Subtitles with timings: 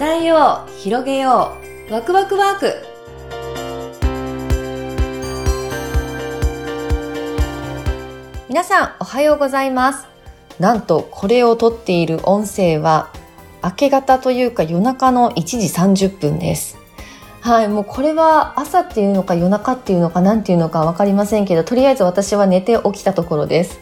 [0.00, 1.52] 伝えよう広げよ
[1.90, 2.72] うワクワクワーク。
[8.48, 10.06] 皆さんおはようございます。
[10.58, 13.12] なんとこれを撮っている音声は
[13.62, 16.79] 明け方というか夜中の1時30分です。
[17.40, 23.80] はい、もうこれは朝っていうのか夜中っていうのか何ていうのか分かりませんけど、とりあえず私は寝て起きたところです。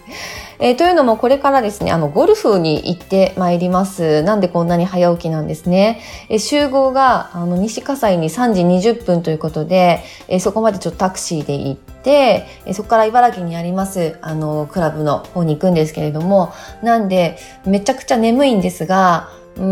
[0.60, 4.22] えー、というのもこれからですね、あの、ゴルフに行ってまいります。
[4.22, 6.00] なんでこんなに早起きなんですね。
[6.28, 16.52] えー、集合が、あの、西葛西に3時20分ということで、えー、そこまでちょっとタクシーで行って、えそこから茨城にあります、あの、クラブの方に行くんですけれども、
[16.82, 19.62] なんで、めちゃくちゃ眠いんですが、う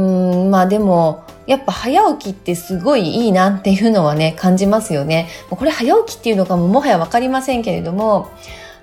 [0.47, 5.29] ん、まあでも、やっぱ早起きってすごいいいなっていうのはね、感じますよね。
[5.49, 8.31] これ早起きっていうのかももはやわかりませんけれども、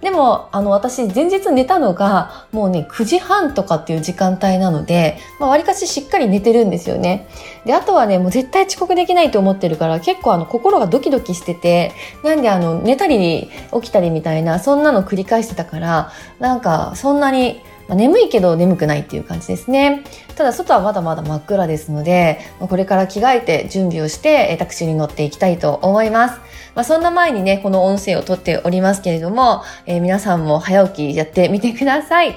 [0.04, 7.30] でも、あの、私、前日寝たのが、もうね、9時半とかっていう時間帯なので、まあ、割かししっかり寝てるんですよね。
[7.66, 20.04] で、あとはね、もう絶対遅刻できないと思ってるから、結構あの、心がドキドキしてて、なんであの、寝たり起きたりみたいな、そんなの繰り返してたから、なんか、そんなに、まあ、眠いけど眠くないっていう感じですね。
[20.36, 26.40] ただ外はまだまだ真っ暗ですので、これから着替えて準備をしてタクシーに乗っていきたいと思います。
[26.76, 32.36] まあ、そんな前にね、この音声を撮っておりますけれども、えー、皆さんも早起きやってみてください。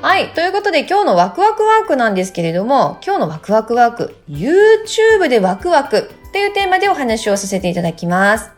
[0.00, 0.28] はい。
[0.34, 8.57] ということで今日のワクワクワークなんですけれども、今日のワクワクワーク、YouTube でワクワクっていうテーマでお話をさせていただきます。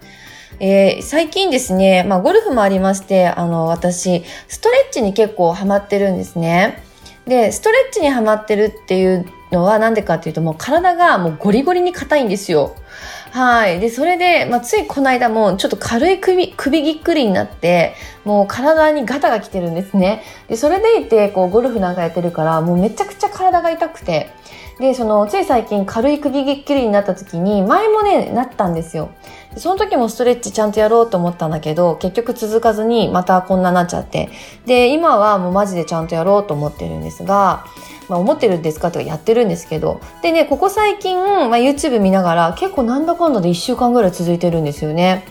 [0.59, 6.83] えー、最近ですね、まあ、ゴルフもありまして、あの、私、ストレッチに結構ハマってるんですね。
[7.27, 12.75] で、ストレッチにハマってるっていうのはなんでかっていうと、もう体がもうゴリゴリに硬いんですよ。
[13.31, 13.79] はい。
[13.79, 20.23] で、それで、まあ、ついこの間もちょっと軽い首、首ぎっくりになって、もう体にガタが来てるんですね。
[20.49, 24.31] で、それでいて、こう、ゴルフなんかやってるから、もうめちゃくちゃ体が痛くて、
[24.81, 29.11] で、その、つい最近軽い首ぎっくりになった時に、前もね、なったんですよ。
[29.57, 34.31] その時もストレッチちゃんとやろうと思ったんだけど、結局続かずにまたこんななっちゃって。
[34.65, 37.67] で、今はもうマジでちゃんとやろうと思ってるんですが、
[38.09, 40.01] まあ思ってるんですかとかやってるんですけど。
[40.23, 45.27] でね、ここ最近、まあ YouTube 見ながら結構なんだかんだで1週間ぐらい続いてるんですよね。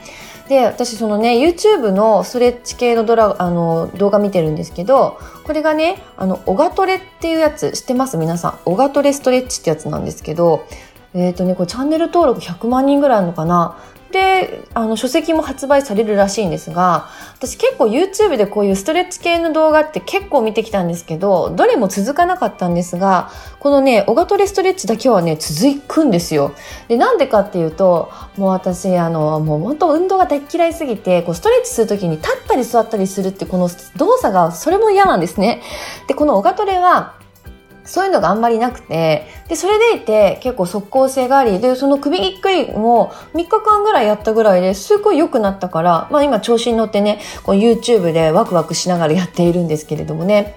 [0.50, 8.18] で私そのね YouTube のストレッチ系のドラあの動画見てるんですけどこれがねあのオガトレっていうやつ知ってます？
[8.18, 8.60] 皆さん。
[8.66, 10.66] オガトレストレッチってやつなんですけど
[11.14, 13.78] えっ、ー、とねこれチャンネル登録100万人ぐらいあるのかな？
[14.12, 26.54] であの書籍も発売されるらしいんですが私結構 YouTube でこういうストレッチ系の動画って結構見てきたんですけどどれも続かなかったんですがこのねオガトレストレッチだけはね続くんですよ。
[26.88, 35.62] でなんでかっていうともう私あのもう本当運動が大嫌いすぎてこうストレッチする時に立ったり座ったりするってこの動作がそれも嫌なんですね。
[36.08, 37.19] でこのオガトレは
[37.90, 50.56] そういうのがあんまりなくて、で、それでいて結構即効性があり、で、その首ぎっくりも3日間ぐらいやったぐらいですごい良くなったから、まあ今調子に乗ってね、こう YouTube でワクワクしながらやっているんですけれどもね。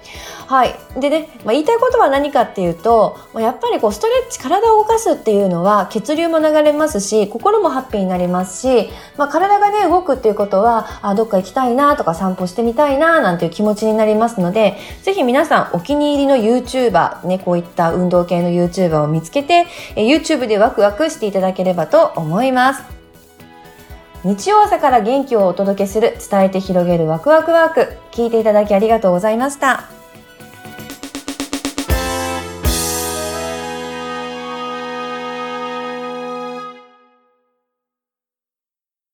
[0.53, 0.75] はい。
[0.99, 19.65] でね、まあ、言いたいことは何かっていうと、やっぱりこうストレッチ、体を動かすっていうのは血流も流れますし、心もハッピーになりますし、まあ、体がね、動くっていうことは、あ、どっか行きたいなとか散歩してみたいななんていう気持ちになりますので、ぜひ皆さんお気に入りの YouTuber、ね、こういった運動系の YouTuber を見つけて、
[19.95, 22.83] YouTube でワクワクしていただければと思います。
[24.23, 29.92] 日曜朝から元気をお届けする伝えて広げるワクワクワーク聞いていただきありがとうございました